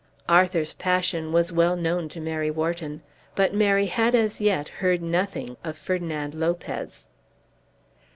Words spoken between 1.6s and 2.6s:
known to Mary